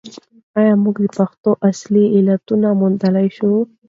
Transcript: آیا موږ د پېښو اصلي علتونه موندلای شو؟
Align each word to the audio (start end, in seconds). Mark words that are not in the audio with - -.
آیا 0.59 0.73
موږ 0.83 0.95
د 1.01 1.05
پېښو 1.15 1.51
اصلي 1.69 2.05
علتونه 2.17 2.67
موندلای 2.81 3.27
شو؟ 3.37 3.51